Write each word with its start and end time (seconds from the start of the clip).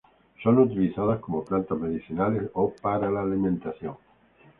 Son 0.41 0.57
utilizadas 0.57 1.19
como 1.19 1.45
plantas 1.45 1.77
medicinales 1.77 2.49
o 2.55 2.73
para 2.81 3.11
la 3.11 3.21
alimentación. 3.21 3.95